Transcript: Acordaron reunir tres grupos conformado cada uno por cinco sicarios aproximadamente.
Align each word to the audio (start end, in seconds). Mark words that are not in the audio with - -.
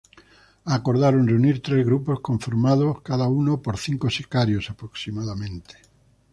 Acordaron 0.77 1.27
reunir 1.31 1.61
tres 1.65 1.85
grupos 1.89 2.21
conformado 2.21 2.87
cada 3.09 3.27
uno 3.27 3.61
por 3.61 3.75
cinco 3.77 4.05
sicarios 4.09 4.67
aproximadamente. 4.73 5.75